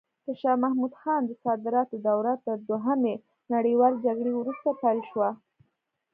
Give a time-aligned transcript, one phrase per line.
[0.25, 3.15] د شاه محمود خان د صدارت دوره تر دوهمې
[3.53, 5.29] نړیوالې جګړې وروسته پیل شوه.